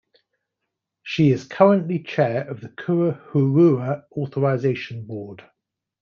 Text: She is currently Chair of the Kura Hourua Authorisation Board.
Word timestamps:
She 1.03 1.29
is 1.31 1.43
currently 1.45 1.99
Chair 2.01 2.49
of 2.49 2.61
the 2.61 2.69
Kura 2.69 3.21
Hourua 3.35 4.05
Authorisation 4.13 5.05
Board. 5.05 5.43